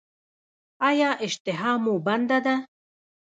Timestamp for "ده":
2.45-2.55